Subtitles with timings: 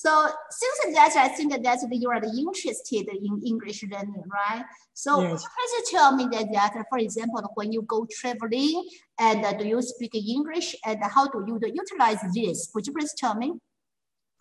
[0.00, 4.64] So since that, I think that you are interested in English learning, right?
[4.94, 5.44] So Yes.
[5.44, 9.82] please tell me that, that, for example, when you go traveling and uh, do you
[9.82, 12.70] speak English and how do you utilize this?
[12.74, 13.52] Would you please tell me?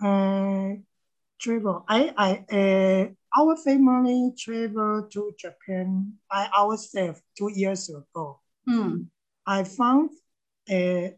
[0.01, 0.79] Uh,
[1.41, 1.83] travel.
[1.89, 3.05] I, I, uh,
[3.37, 8.39] our family traveled to Japan by ourselves two years ago.
[8.65, 9.11] Hmm.
[9.45, 10.11] I found
[10.71, 11.11] uh,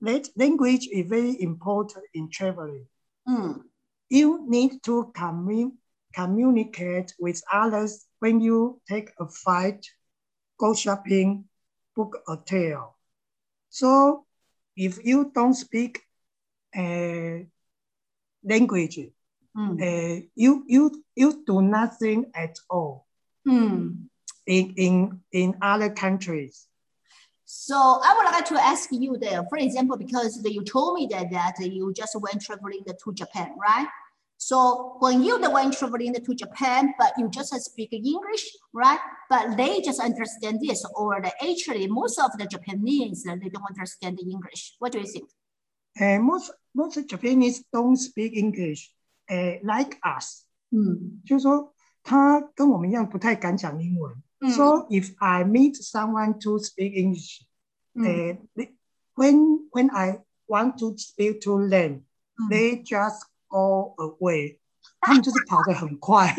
[0.00, 2.86] that language is very important in traveling.
[3.26, 3.52] Hmm.
[4.14, 5.72] You need to commu-
[6.14, 9.84] communicate with others when you take a flight,
[10.56, 11.46] go shopping,
[11.96, 12.96] book a hotel.
[13.70, 14.24] So
[14.76, 16.02] if you don't speak
[16.76, 17.42] uh,
[18.44, 18.98] language,
[19.56, 19.82] Hmm.
[19.82, 23.06] uh, you you you do nothing at all
[23.44, 24.06] Hmm.
[24.46, 26.68] in in in other countries.
[27.44, 31.30] So I would like to ask you there, for example, because you told me that,
[31.30, 33.88] that you just went traveling to Japan, right?
[34.43, 38.99] So when you went traveling to Japan, but you just speak English, right?
[39.29, 44.17] But they just understand this, or the, actually most of the Japanese they don't understand
[44.17, 44.75] the English.
[44.79, 45.29] What do you think?
[45.99, 48.91] Uh, most most Japanese don't speak English,
[49.29, 50.45] uh, like us.
[50.71, 54.15] 嗯就是说他跟我们一样不太敢讲英文。
[54.39, 57.41] 嗯 So if I meet someone to speak English,
[57.93, 58.71] 嗯 uh, they-
[59.15, 62.03] when when I want to speak to them,
[62.37, 64.59] 嗯 they just go away.
[65.01, 66.33] 他们就是跑得很快，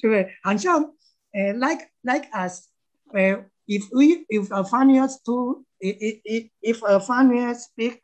[0.00, 0.32] 对不对？
[0.42, 0.94] 好像
[1.32, 2.68] 呃、like like us，
[3.12, 8.00] 呃、if we if a foreigner to if if if a foreigner speak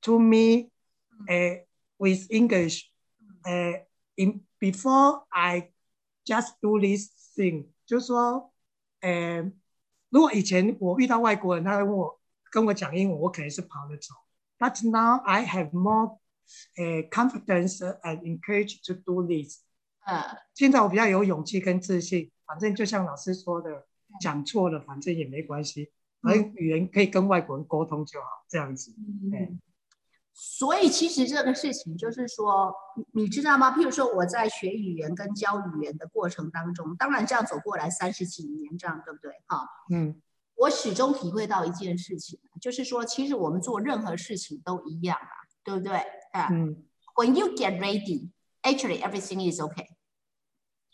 [0.00, 0.70] to me,
[1.26, 1.66] 呃、
[1.98, 2.84] with English，
[3.44, 3.86] 呃、
[4.16, 5.72] in before I
[6.24, 8.52] just do this thing，就是说，
[9.00, 9.52] 呃，
[10.08, 12.18] 如果以前我遇到外国人，他问我
[12.50, 14.14] 跟我讲英文，我可能是跑着走。
[14.58, 16.18] But now I have more
[16.77, 19.61] 呃 confidence and encourage to do this。
[20.05, 23.87] 呃现在我比较有勇气跟自信，反正就像老师说的，
[24.19, 25.91] 讲错了反正也没关系，
[26.21, 28.93] 反正语言可以跟外国人沟通就好，这样子。
[28.97, 29.59] 嗯，
[30.33, 32.73] 所以其实这个事情就是说，
[33.13, 33.71] 你你知道吗？
[33.77, 39.31] 譬如说我在学语言跟教语言的过程当中，当然这样走过来三十几年，这样对不对？
[39.47, 40.21] 哈，嗯
[40.55, 46.03] 我始终体会到一件事情，就是说，其实我们做任何事情都一样啊，对不对？
[46.33, 46.83] 啊、嗯
[47.15, 48.31] ，When you get ready,
[48.63, 49.87] actually everything is okay，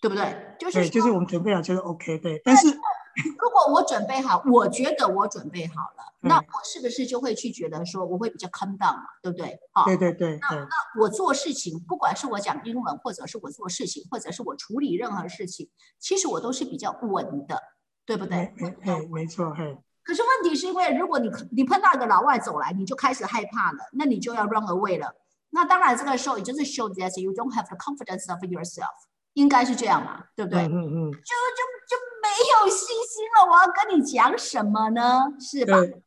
[0.01, 0.55] 对不对？
[0.59, 2.41] 就是对，就是我们准备好就是 OK，对。
[2.44, 9.57] 但是如果我准备好，我觉得我准备好了，嗯那我是不是就会去觉得说我会比较 calm down 嘛，对不对？
[9.72, 10.67] 好，对对对那，
[11.00, 17.61] 我做事情，不管是我讲英文，或者是我做事情，或者是我处理任何事情，其实我都是比较稳的，
[18.06, 18.69] 对不对没？
[18.69, 25.16] 没嘿没错嘿，可是问题是因为，如果你你碰到一个老外走来，你就开始害怕了，那你就要 run away 了。
[25.50, 28.91] 那当然，这个时候也就是 show that you don't have the confidence of yourself，
[29.34, 30.62] 应该是这样嘛，对不对？
[30.62, 35.22] 嗯嗯嗯，就就就没有信心了，我要跟你讲什么呢？
[35.38, 35.77] 是吧？
[35.77, 36.03] 对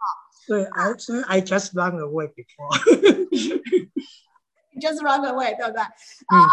[0.47, 2.71] 对，I so I just run away before。
[4.81, 5.81] just run away，对不对？
[5.81, 6.47] 嗯啊，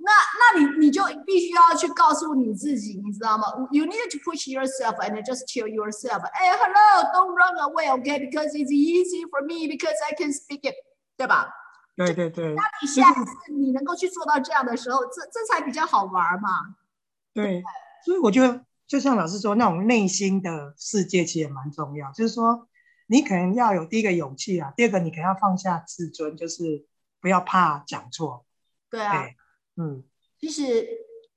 [0.00, 0.10] 那
[0.40, 3.46] 那你你就必须要去告诉你自己，你知道吗？
[3.70, 8.18] You need to push yourself and just tell yourself, "Hey, hello, don't run away, okay?
[8.18, 10.74] Because it's easy for me because I can speak it，
[11.16, 11.52] 对吧？
[11.97, 16.75] 对对对当你下一次你能够去做到这样的时候，这这才比较好玩嘛。
[17.33, 17.63] 对，
[18.05, 22.11] 所以我觉得就像老师说，那种内心的世界其实也蛮重要。
[22.11, 22.67] 就是说，
[23.07, 26.85] 你可能要有第一个勇气啊，第二个你可能要放下自尊，就是
[27.19, 28.45] 不要怕讲错。
[28.89, 29.35] 对啊，对，
[29.77, 30.03] 嗯
[30.39, 30.87] 其实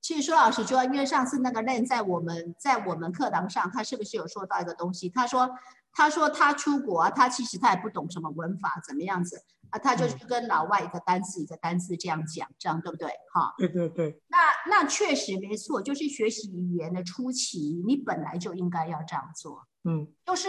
[0.03, 5.09] 其实说老实说，因为上次那个 Len 在我们在我们课堂上，他是不是有说到一个东西？
[5.09, 5.51] 他说
[5.93, 13.09] 他说他出国啊，他其实他也不懂什么文法怎么样子啊，他就去跟老外一个单词一个单词这样讲，这样对不对？
[13.33, 14.39] 哈，对对对，那
[14.71, 19.67] 那确实没错，就是学习语言的初期，你本来就应该要这样做。
[19.85, 20.49] 嗯就是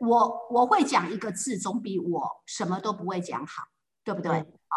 [0.00, 3.62] 我我会讲一个字，总比我什么都不会讲好，
[4.02, 4.30] 对不对？
[4.30, 4.76] 对好，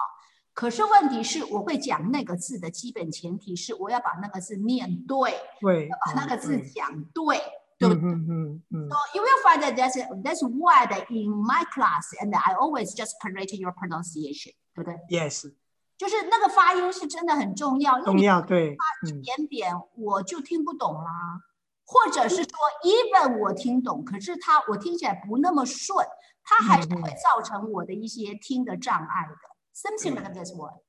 [0.53, 7.37] 可是问题是，我会讲那个字的基本前提是我要把那个字念对，对，要把那个字对讲对，
[7.77, 8.01] 对不对？
[8.01, 12.95] 嗯嗯嗯嗯 So you will find that that's that's why that in my class and I always
[12.95, 15.53] just correct your pronunciation，对不对？，yes，
[15.97, 21.41] 就是那个发音是真的很重要，重要，对，发一点点我就听不懂啦，
[21.85, 22.45] 或者是说
[22.83, 26.05] even 我听懂，可是它我听起来不那么顺，
[26.43, 29.35] 它还是会造成我的一些听的障碍的
[29.73, 30.79] ，something like this one，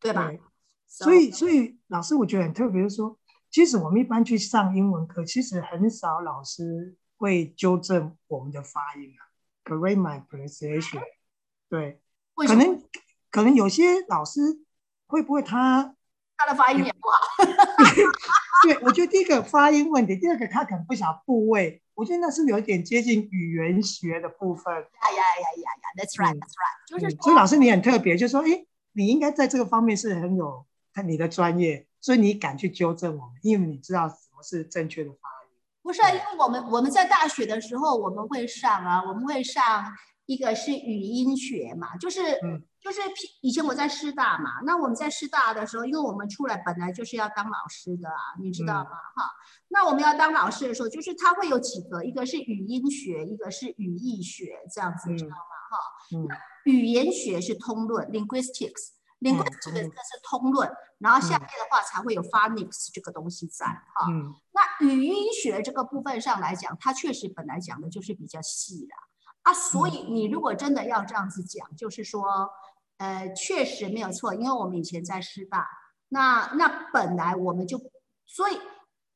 [0.00, 0.28] 对吧？
[0.28, 0.40] 对。
[0.94, 3.18] 所以，所以老师我觉得很特别，就是说，
[3.52, 9.20] 其实我们一般去上英文课，其实很少老师会纠正我们的发音啊
[9.62, 11.02] ，correct my pronunciation。
[11.68, 12.00] 对？
[12.34, 12.82] 可能
[13.30, 14.40] 可能有些老师
[15.06, 15.94] 会不会他
[16.38, 17.18] 他的发音也不好？
[18.64, 24.72] 对，我觉得第一个发音问题，第二个他可能不晓部位，我觉得那是有一点接近语言学的部分。
[24.74, 30.64] 呀呀呀呀呀，That's right, That's right，就是说，所以老师你很特别，就说，哎，你应该在这个方面是很有
[31.04, 35.16] 你的专业，所以你敢去纠正我们，因为你知道什么是正确的发
[35.46, 35.50] 音。
[35.80, 39.90] 不是啊，因为我们我们在大学的时候我们会上啊，我们会上
[40.26, 42.20] 一个是语音学嘛，就是。
[42.82, 42.98] 就是
[43.42, 48.90] 以前我在师大嘛，那我们在师大的时候，因为我们出来本来就是要当老师的啊，你知道吗？
[48.90, 49.30] 哈，
[49.68, 55.36] 那我们要当老师的时候，就是他会有几个，一个是语音学，一个是语义学，这样子，知道吗？
[55.70, 55.78] 哈，
[56.16, 56.26] 嗯，
[56.64, 58.10] 语言学是通论
[59.22, 64.06] ，linguistics，linguistics 这个是通论，然后下面的话才会有 phonics 这个东西在，哈，
[64.52, 68.94] 那语音学这个部分上来讲，它确实本来讲的就是比较细的
[69.42, 72.50] 啊，所以你如果真的要这样子讲，就是说。
[72.98, 75.66] 呃，确实没有错，因为我们以前在师大，
[76.10, 77.76] 那那本来我们就，
[78.24, 78.60] 所以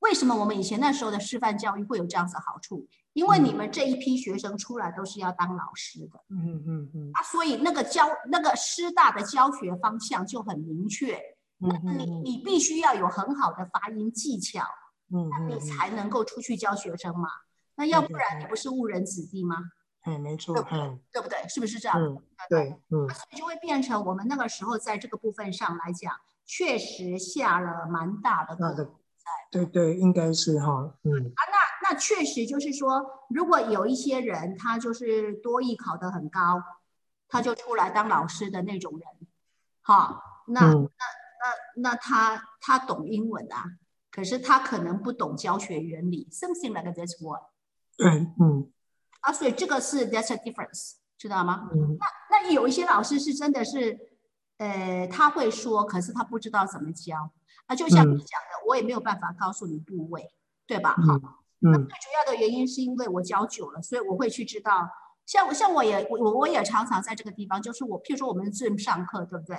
[0.06, 2.86] 为什么我们以前那时候的师范教育会有这样子的好处？
[3.12, 11.18] 因为你们这一批学生出来都是要当老师的，嗯嗯嗯啊，所以那个教那个师大的教学方向就很明确，
[11.58, 14.62] 那你你必须要有很好的发音技巧，
[15.12, 17.28] 嗯，那你才能够出去教学生嘛，
[17.74, 19.56] 那要不然你不是误人子弟吗？
[20.04, 21.38] 嗯，没错，嗯，对不对？
[21.48, 21.98] 是不是这样？
[21.98, 26.14] 嗯，对，嗯，所以就会变成我们那个时候在这个部分上来讲，
[26.44, 28.90] 确实下了蛮大的功夫在。
[29.50, 31.12] 对对，应该是哈，嗯。
[31.12, 36.62] 啊，那那确实就是说，如果有一些人他就是多艺考得很高，
[37.28, 39.08] 他就出来当老师的那种人，
[39.82, 43.64] 哈，那那那那他他懂英文啊，
[44.10, 47.42] 可是他可能不懂教学原理，something like this one。
[47.96, 48.08] 对，
[48.40, 48.70] 嗯。
[49.20, 51.68] 啊，所以这个是 that's a difference，知道吗？
[51.72, 51.96] 嗯。
[51.98, 53.98] 那那有一些老师是真的是，
[54.58, 57.30] 呃，他会说，可是他不知道怎么教。
[57.66, 60.30] 啊，就像你讲的，我也没有办法告诉你部位，
[60.66, 60.90] 对吧？
[60.90, 61.14] 好。
[61.60, 61.72] 嗯。
[61.72, 64.88] 那最主要的原因是因为我教久了，所以我会去知道。
[65.26, 69.56] 像像我也我我也常常在这个地方，就是我譬如说我们 Zoom 上课，对不对？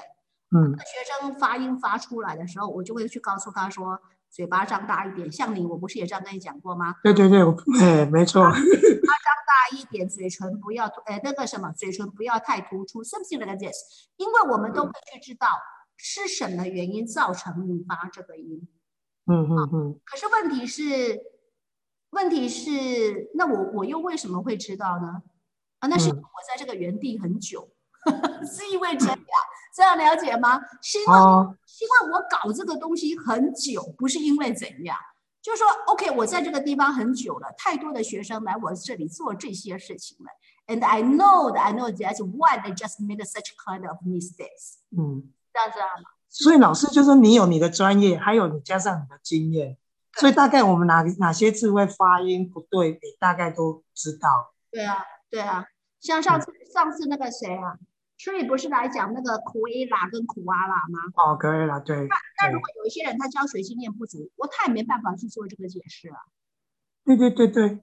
[0.55, 0.71] 嗯。
[0.77, 0.85] 学
[1.21, 4.00] 生发音发出来的时候，我就会去告诉他说，
[4.38, 5.31] 嘴巴张大一点。
[5.31, 6.94] 像你，我不是也这样跟你讲过吗？
[7.01, 7.42] 对对对，
[7.81, 8.44] 哎，没错。
[9.48, 13.75] 大一点，嘴唇不要，呃，那个什么，嘴唇不要太突出，something like this。
[14.18, 15.48] 因为我们都会去知道
[15.95, 18.68] 是什么原因造成你发这个音。
[19.25, 20.00] 嗯嗯嗯。
[20.06, 21.22] 可是问题是，
[22.12, 25.24] 问题是，那我我又为什么会知道呢？
[25.80, 26.16] 啊，那是我
[26.48, 27.69] 在这个原地很久，
[28.45, 29.18] 是因为这样，
[29.77, 30.59] 这样了解吗？
[30.81, 34.97] 是因为，因为我搞这个东西很久，不是因为怎样。
[35.39, 40.25] 就是说，OK，我在这个地方很久了，太多的学生来我这里做这些事情了
[40.65, 44.79] ，and I know that I know that's why they just made such kind of mistakes。
[44.89, 45.85] 嗯，这样子啊。
[46.27, 49.77] 所以老师就说，你有你的专业，还有你加上你的经验，
[50.13, 54.56] 所以大概我们哪哪些字会发音不对，你大概都知道。
[54.71, 55.68] 对啊，对啊，
[56.01, 57.77] 像上次上次那个谁啊？
[58.17, 60.99] 所以不是来讲那个苦 A 啦跟苦阿拉吗？
[61.15, 61.95] 哦，可以了，对。
[61.95, 66.17] 那那如果有一些人他教学经验不足，我他也没办法去做这个解释啊。
[67.05, 67.79] 对对对对，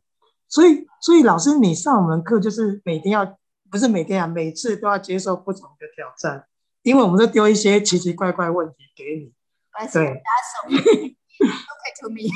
[0.49, 3.39] 所以所以老师你上我们课就是每天要
[3.71, 6.47] 不是每天啊，每次都要接受不同的挑战，
[6.83, 9.33] 因为我们都丢一些奇奇怪怪问题给你。
[9.93, 10.09] 对。
[11.35, 12.23] OK to me。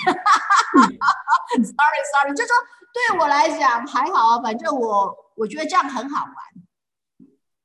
[1.50, 2.54] Sorry Sorry，就说
[2.92, 6.34] 对我来讲还好啊，反正我我觉得这样很好玩。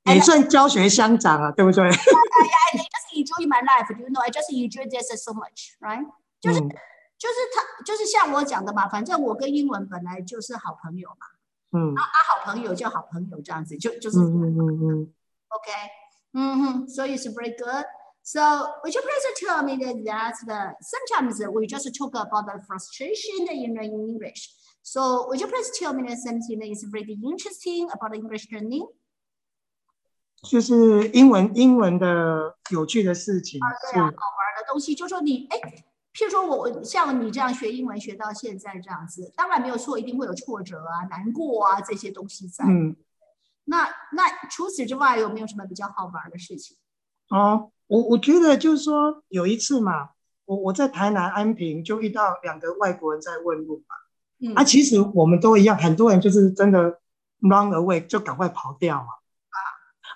[0.05, 1.85] 也算教学相长啊，对不对？
[1.85, 4.21] I just enjoy my life, you know.
[4.21, 6.05] I just enjoy this so much, right?
[6.41, 11.27] 就是就是他就是像我讲的嘛，反正我跟英文本来就是好朋友嘛。
[11.73, 11.95] 嗯。
[11.95, 15.15] 啊啊，好朋友就好朋友这样子，就就是嗯嗯嗯。
[15.49, 15.71] OK，
[16.33, 17.85] 嗯哼，所以是 very good.
[18.23, 22.61] So would you please tell me that that the sometimes we just talk about the
[22.67, 24.51] frustration in learning English.
[24.83, 28.87] So would you please tell me that something that is very interesting about English learning?
[30.44, 33.60] 就是英文，英文的有趣的事情，
[33.94, 34.94] 对啊，好玩的东西。
[34.94, 35.58] 就说你，哎，
[36.14, 42.66] 譬如说我像你这样学英文学到现在这样子，当然没有错，一定会有挫折啊、难过啊这些东西在。
[42.66, 42.96] 嗯，
[43.64, 46.76] 那那除此之外，有没有什么比较好玩的事情？
[47.30, 50.10] 哦，我我觉得就是说有一次嘛，
[50.46, 53.96] 我我在台南安平就遇到两个外国人在问路嘛。
[54.42, 57.00] 嗯，啊，其实我们都一样，很多人就是真的
[57.40, 59.08] run away 就赶快跑掉嘛。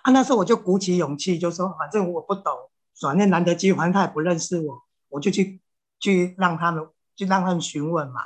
[0.07, 2.53] 啊，那时候我就鼓起勇气，就说反正我不懂，
[3.01, 5.59] 反正难得机会，反正他也不认识我，我就去
[5.99, 8.21] 去让他们，就让他们询问嘛。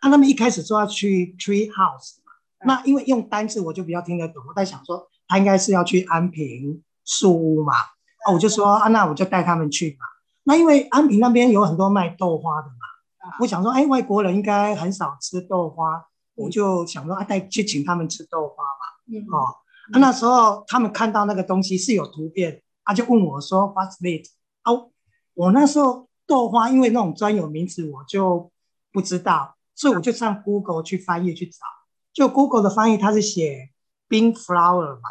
[0.00, 2.32] 啊，他们一开始说要去 Tree House 嘛，
[2.64, 7.74] 那因为用单字我就比较听得懂，我在想说他应该是要去安平树屋嘛。
[7.74, 10.06] 啊，我就说啊，那我就带他们去嘛。
[10.44, 16.02] 那因为安平那边有很多卖豆花的嘛，我想说，哎，外国人应该很少吃豆花，
[16.34, 18.96] 我就想说啊，带去请他们吃豆花嘛。
[19.12, 19.54] 嗯，哦，
[19.92, 24.26] 那时候他们看到那个东西是有图片，他就问我说，What's it？
[24.62, 24.72] 啊，
[25.34, 28.50] 我那时候豆花因为那种专有名词我就
[28.92, 31.58] 不知道，所以我就上 Google 去翻译去找，
[32.12, 33.70] 就 Google 的翻译它是写
[34.08, 35.10] bean flower 嘛，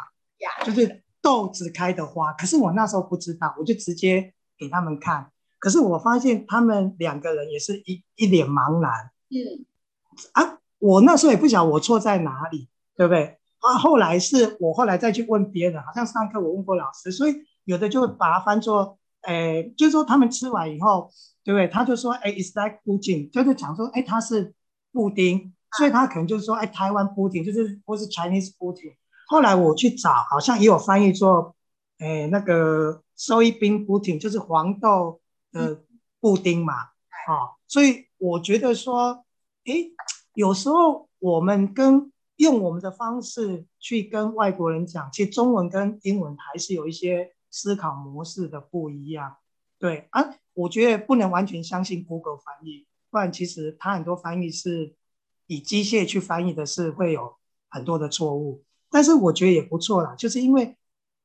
[0.64, 2.32] 就是豆子开的花。
[2.34, 5.30] 可是我那时候不知道，我就直接给他们看。
[5.58, 9.10] 可是我发现他们两个人也是一一脸茫然。
[9.30, 9.64] 嗯，
[10.32, 13.38] 啊，我那时候也不晓得我错在哪里，对不对？
[13.60, 17.34] 啊，后来是我后来再去问别人，好像上课我问过老师，所以
[17.64, 21.10] 有的就会把它翻作，诶，就是说他们吃完以后，
[21.44, 21.68] 对不对？
[21.68, 24.54] 他就说，哎，it's like pudding，就是讲说，哎，它是
[24.92, 28.94] 布丁，所以他可能就是说，哎，台湾布丁，就是或是 Chinese pudding。
[29.28, 31.54] 后来我去找，好像也有翻译作，
[31.98, 35.20] 诶，那个 soybean pudding，就是黄豆。
[35.52, 35.80] 的
[36.20, 39.24] 布丁嘛，啊，所以我觉得说，
[39.64, 39.90] 诶，
[40.34, 49.36] 有时候我们跟用我们的方式去跟外国人讲，其实中文跟英文还是有一些思考模式的不一样。
[49.78, 54.94] 对啊，我觉得不能完全相信 Google 翻译，不然其实它很多翻译是
[55.46, 57.36] 以机械去翻译的，是会有
[57.68, 58.64] 很多的错误。
[58.90, 60.76] 但是我觉得也不错啦，就是因为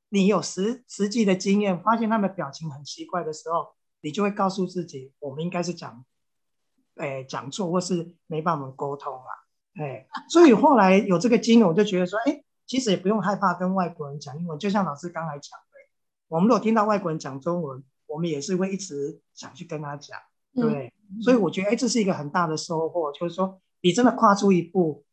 [0.10, 3.74] 你有实实际的经验，发现他们表情很奇怪的时候。
[4.04, 6.04] 你就会告诉自己，我们应该是讲，
[6.96, 9.41] 哎，讲错或是没办法沟通啊，
[9.76, 15.78] 哎，所以后来有这个经验，我就觉得说，哎，其实也不用害怕跟外国人讲英文，就像老师刚才讲的，
[16.28, 20.20] 我们如果听到外国人讲中文，我们也是会一直想去跟他讲，
[20.54, 25.06] 对，所以我觉得，哎，这是一个很大的收获，就是说，你真的跨出一步，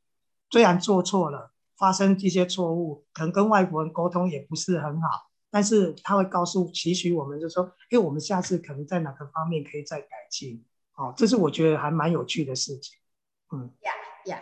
[0.51, 5.29] 虽然做错了，发生一些错误，可能跟外国人沟通也不是很好。
[5.51, 10.63] 但是他会告诉、期许我们，就说：“哎，我们下次可能在哪个方面可以再改进。”
[10.95, 12.99] 哦，这是我觉得还蛮有趣的事情。
[13.53, 13.91] 嗯，呀
[14.27, 14.41] 呀，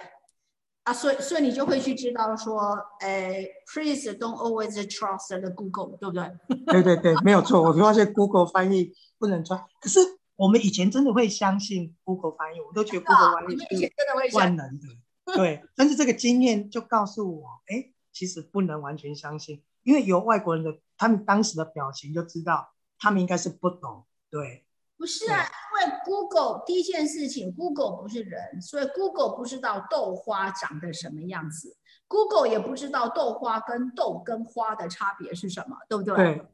[0.85, 2.61] 啊，所以所以你就会去知道说，
[3.01, 6.31] 呃，Please don't always trust the Google，对不对？
[6.67, 7.63] 对对对，没有错。
[7.63, 10.01] 我发现 Google 翻译不能穿，可是
[10.37, 14.87] 我们以前真的会相信 Google 翻译，我们都觉得 Google 翻译是万能的。
[15.35, 19.63] 对，但是这个经验就告诉我，哎，其实不能完全相信。
[19.83, 24.05] 因为有外国人的，他们当时的表情就知道，他们应该是不懂。
[24.31, 24.65] 对，
[24.97, 36.15] 不是啊，因为 Google 第一件事情，Google 不是人，所以 Google 不知道豆花长得什么样子，Google 也不知道豆花跟豆跟花的差别是什么，对不对？
[36.15, 36.47] 对。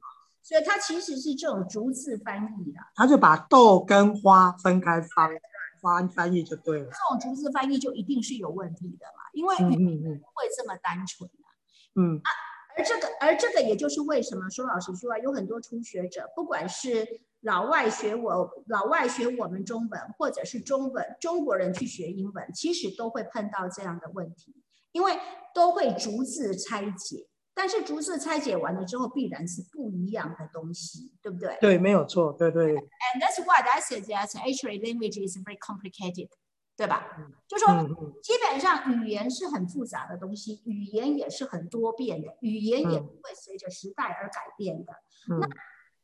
[0.42, 2.80] 所以它其实是这种逐字翻译的。
[2.94, 5.28] 他就把豆跟花分开翻
[5.82, 6.87] 翻翻译就对了。
[6.87, 9.23] 这种逐字翻译就一定是有问题的嘛？
[9.35, 12.00] 因为语言不会这么单纯的。
[12.00, 12.23] 嗯。
[12.76, 17.07] 而这个，而这个，也就是为什么说老实说啊，有很多初学者，不管是
[17.41, 24.55] 老外学我，老外学我们中文，或者是中文中国人去学英文，其实都会碰到这样的问题，
[24.93, 25.12] 因为
[25.55, 31.57] 都会逐字拆解，但是逐字拆解完了之后，必然是不一样的东西，对不对？
[31.61, 32.75] 对，没有错，对对。
[32.75, 36.29] And that's why I that actually language is very complicated.
[36.76, 37.07] 对吧？
[37.47, 37.67] 就说
[38.23, 44.93] 基本上语言是很复杂的东西，语言也是很多变的，语言也不会随着时代而改变的。
[45.29, 45.47] 那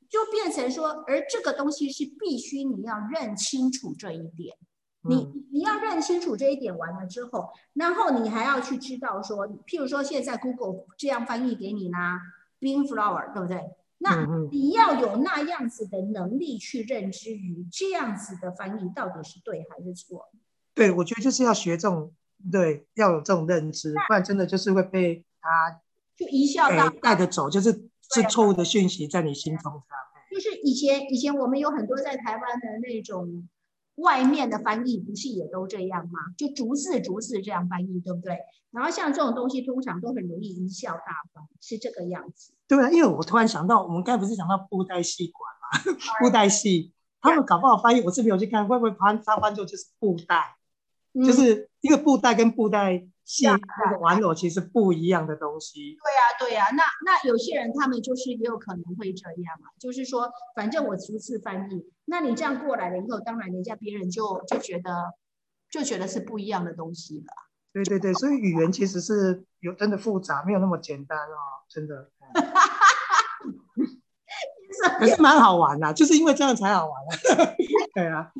[0.09, 4.57] 就变成说，而这个东西是必须你要认清楚这一点，
[5.03, 11.99] 你你要认清楚这一点完了之后，然后你还要去知道说，譬如说现在 Google 这样翻译给你呢
[12.61, 13.65] ，bean flower，对不对？
[13.99, 20.31] 那你要有那样子的能力去认知于这样子的翻译到底是对还是错。
[20.79, 22.13] 对，我觉得就是要学这种，
[22.53, 25.81] 对，要有这种认知，不然真的就是会被他
[26.17, 27.73] 就一笑到带着走，就是
[28.15, 29.83] 是错误的讯息在你心中。
[30.31, 33.49] 就是以前以前我们有很多在台湾的那种
[33.97, 36.21] 外面的翻译，不是也都这样吗？
[36.37, 38.39] 就逐字逐字这样翻译，对不对？
[38.71, 42.53] 然后像这种东西，通常都很容易一笑大方，是这个样子。
[42.69, 45.99] 对啊，因为我突然想到，我们刚才不是讲到布袋戏馆吗？
[46.23, 50.55] 布袋戏，他们搞不好翻译，我是没有去看，会不会翻他翻作就是布袋？
[51.25, 55.97] 就是一个布袋跟布袋戏那个玩偶其实不一样的东西。
[56.03, 56.71] 对呀，对呀。
[56.77, 65.15] 那那有些人他们就是也有可能会这样嘛，就是说反正我逐字翻译，那你这样过来了以后，当然人家别人就就觉得
[65.71, 67.27] 就觉得是不一样的东西了。
[67.73, 72.11] 对对对，所以语言其实是有真的复杂，没有那么简单哦，真的。
[75.01, 76.95] 可是蛮好玩的，就是因为这样才好玩。
[77.95, 78.33] 对啊。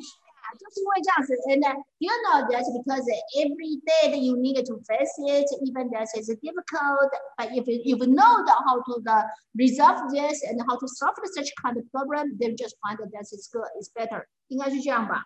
[0.68, 3.04] 就 就是因为这样子，and uh, you know that because
[3.36, 7.80] every day that you need to face it, even that is difficult, but if you,
[7.84, 9.24] if you know the, how to the
[9.54, 13.26] resolve this and how to solve such kind of problem, then just find that that
[13.32, 15.24] is good, is better，应该是这样吧？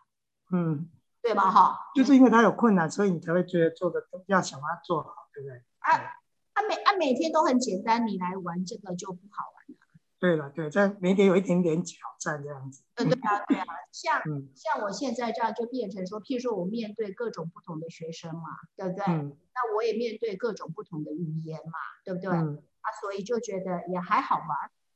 [0.50, 0.88] 嗯，
[1.22, 1.50] 对吧？
[1.50, 5.56] 哈，就是因为他有困难，所以你才会觉得做的要想把它做好，对不对？
[5.80, 5.96] 啊
[6.54, 9.61] 啊每啊每天都很简单，你来玩这个就不好玩了。
[10.23, 12.81] 对了，对，在每天有一点点挑战这样子。
[12.95, 18.43] 呃，对啊，对啊，像 嗯像我现在这样就变成说，譬如说我面对各种不同的学生嘛，
[18.77, 19.03] 对不对？
[19.05, 21.73] 嗯那我也面对各种不同的语言嘛，
[22.05, 22.29] 对不对？
[22.31, 24.47] 嗯啊，所以就觉得也还好玩。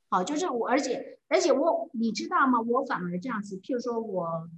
[0.07, 2.61] 好，就是我，而且而且我，你知道吗？
[2.61, 4.49] 我反而这样子，譬如说我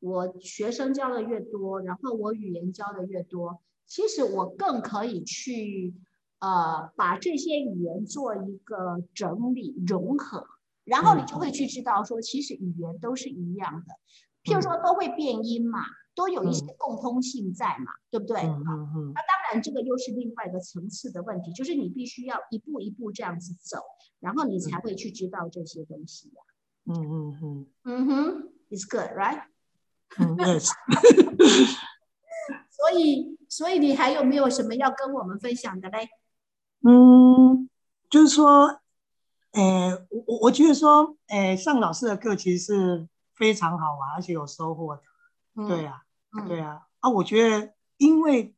[0.00, 5.94] 我学生教的越多，然后我语言教的越多，其实我更可以去
[6.40, 10.46] 呃把这些语言做一个整理融合，
[10.84, 13.94] 然后你就会去知道说，其实语言都是一样的，
[14.42, 15.80] 譬如说都会变音嘛，
[16.14, 18.40] 都有一些共通性在嘛，对不对？
[18.40, 23.78] 嗯嗯嗯那当然，这个又是另外一个层次的问题，就是你必须要一步一步这样子走，
[24.18, 26.42] 然后你才会去知道这些东西呀、
[26.86, 29.44] 嗯嗯嗯嗯哼，It's good, right？
[30.18, 30.70] 嗯，yes。
[32.70, 36.08] 所以，所以你还有没有什么要跟我们分享的嘞？
[36.82, 37.68] 嗯，
[38.08, 38.80] 就是说，
[39.52, 45.02] 诶、我我我觉得说，诶、上老师的课其实是非常好玩，而且有收获的。
[45.68, 48.54] 对啊，嗯，对啊，啊，我觉得因为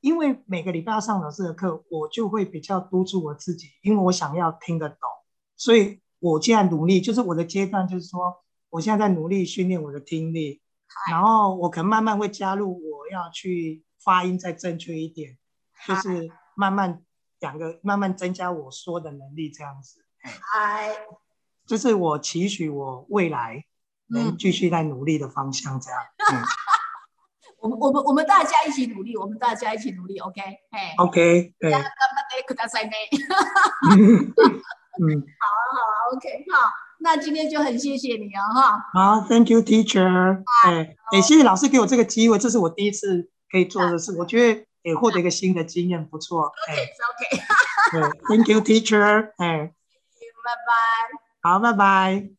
[0.00, 4.98] 因为每个礼拜要上老师的课，我就会比较督促我自己，因为我想要听得懂，
[5.56, 10.60] 所以我现在努力，就是我的阶段，就是说，我现在在努力训练我的听力，
[11.10, 15.36] 然后我可能慢慢会加入我要去发音再正确一点，
[15.86, 17.02] 就是慢慢
[17.40, 20.96] 两个慢慢增加我说的能力，这样子，嗨，
[21.66, 23.64] 这是我期许我未来
[24.08, 26.00] 能嗯继续在努力的方向，这样，
[26.32, 26.42] 嗯
[27.58, 30.40] 我们我们我们大家一起努力，我们大家一起努力，OK？
[30.70, 31.70] 哎，，OK，对。
[31.70, 32.92] 干嘛得可大赛内？
[33.90, 34.32] 嗯，
[35.40, 38.84] 好，OK，好，那今天就很谢谢你啊，哈。
[38.92, 40.42] 好，Thank you, teacher。
[40.64, 46.52] 哎，哎，谢谢老师给我这个机会，这是我第一次可以做的事，我觉得也获得一个新的经验，不错。
[46.68, 47.42] 哎，OK，
[47.90, 49.32] 对，Thank you, teacher。
[49.36, 49.74] 哎，
[50.44, 51.50] 拜拜。
[51.50, 52.35] 好，拜拜。